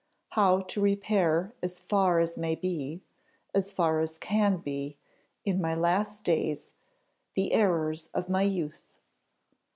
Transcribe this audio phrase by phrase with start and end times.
[0.29, 3.03] How to repair as far as may be,
[3.53, 4.97] as far as can be,
[5.45, 6.73] in my last days,
[7.35, 8.97] the errors of my youth!